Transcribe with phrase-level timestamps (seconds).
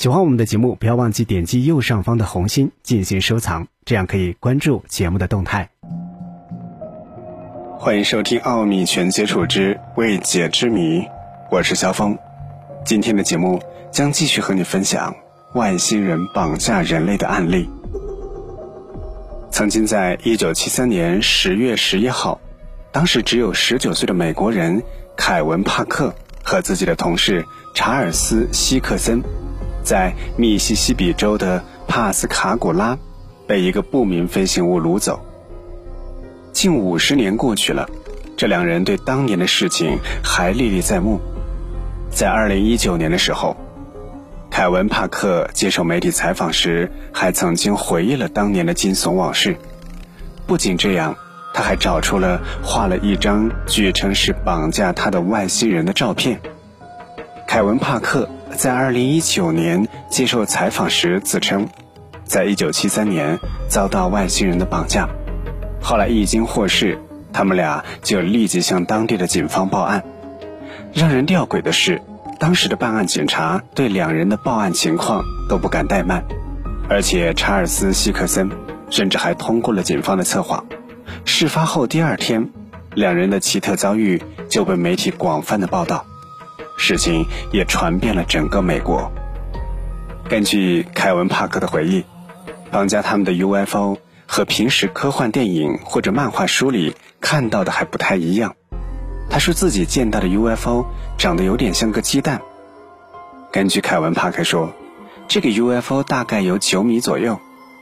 [0.00, 5.68] 喜欢我们的节目，不要忘记点击右上方的红心进行收藏，这样可以关注节目的动态。
[7.78, 11.00] 欢迎收听《奥秘全接触之未解之谜》，
[11.50, 12.16] 我是肖峰。
[12.82, 13.60] 今天的节目
[13.92, 15.14] 将继续和你分享
[15.52, 17.68] 外星人绑架人类的案例。
[19.50, 22.40] 曾经在一九七三年十月十一号，
[22.90, 24.82] 当时只有十九岁的美国人
[25.14, 27.44] 凯文·帕克和自己的同事
[27.74, 29.22] 查尔斯·希克森。
[29.82, 32.98] 在密西西比州的帕斯卡古拉，
[33.46, 35.20] 被一个不明飞行物掳走。
[36.52, 37.88] 近五十年过去了，
[38.36, 41.20] 这两人对当年的事情还历历在目。
[42.10, 43.56] 在二零一九年的时候，
[44.50, 49.56] 凯文·帕克接受媒体采访时，还曾经回忆了当年的惊悚往事。
[50.46, 51.16] 不仅这样，
[51.54, 56.40] 他还找出了画了一张据称是绑架他的外星人的照片。
[57.50, 58.28] 凯文·帕克。
[58.56, 61.68] 在二零一九年接受采访时自称，
[62.22, 65.08] 在一九七三年遭到外星人的绑架，
[65.82, 66.96] 后来一经获释，
[67.32, 70.04] 他们俩就立即向当地的警方报案。
[70.92, 72.00] 让人吊诡的是，
[72.38, 76.22] 当时的办案警察对两人的报案情况都不敢怠慢，
[76.88, 78.48] 而且查尔斯·希克森
[78.90, 80.64] 甚至还通过了警方的测谎。
[81.24, 82.48] 事发后第二天，
[82.94, 86.06] 两人的奇特遭遇就被媒体广泛的报道。
[86.82, 89.12] 事情也传遍了整个美国。
[90.30, 92.04] 根据凯文·帕克的回忆，
[92.70, 98.56] 绑架他们的 UFO 和平时科幻电影或者漫画书里看到的还不太一样。
[99.28, 100.86] 他说自己见到的 UFO
[101.18, 102.40] 长得有点像个鸡蛋。
[103.52, 104.72] 根据凯文·帕克说，
[105.28, 107.38] 这个 UFO 大概有九米左右，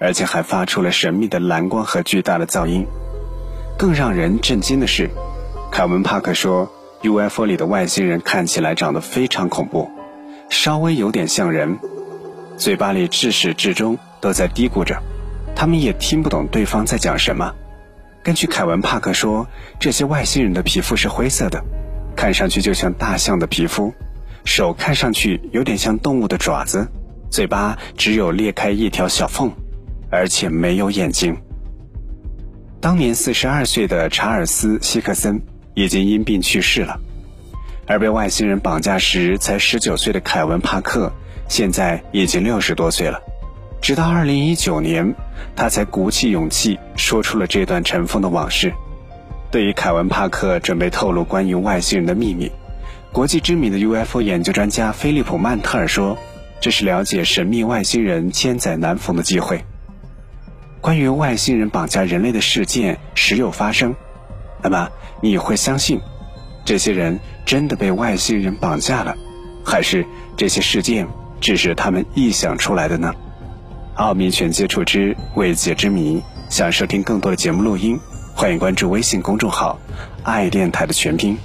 [0.00, 2.84] 而且还发出了神秘的蓝光和巨大的噪音。
[3.78, 5.08] 更让人震惊的是，
[5.70, 6.68] 凯文·帕克说。
[7.02, 9.90] UFO 里的外星人看起来长得非常恐怖，
[10.50, 11.78] 稍微有点像人，
[12.58, 15.00] 嘴巴里至始至终都在嘀咕着，
[15.56, 17.54] 他们也听不懂对方在讲什么。
[18.22, 19.46] 根据凯文·帕克说，
[19.78, 21.64] 这些外星人的皮肤是灰色的，
[22.14, 23.94] 看上去就像大象的皮肤，
[24.44, 26.86] 手看上去有点像动物的爪子，
[27.30, 29.50] 嘴巴只有裂开一条小缝，
[30.10, 31.34] 而且没有眼睛。
[32.78, 35.40] 当年四十二岁的查尔斯·希克森。
[35.74, 37.00] 已经因病去世了，
[37.86, 41.12] 而被外星人绑架时才十九岁的凯文·帕克，
[41.48, 43.20] 现在已经六十多岁了。
[43.80, 45.14] 直到二零一九年，
[45.56, 48.72] 他才鼓起勇气说出了这段尘封的往事。
[49.50, 52.52] 对于凯文·帕克准备透露关于外星人的秘密，
[53.10, 56.18] 国际知名的 UFO 研究专家菲利普·曼特尔说
[56.60, 59.64] ：“这是了解神秘外星人千载难逢的机会。”
[60.80, 63.94] 关于外星人绑架人类的事件时有发生。
[64.62, 64.88] 那么
[65.20, 66.00] 你会相信，
[66.64, 69.16] 这些人真的被外星人绑架了，
[69.64, 70.04] 还是
[70.36, 71.06] 这些事件
[71.40, 73.12] 只是他们臆想出来的呢？
[73.94, 77.98] 奥秘全接触之未解之谜，想收听更多的节目录音，
[78.34, 79.78] 欢迎关注微信公众号
[80.24, 81.36] “爱电台”的全拼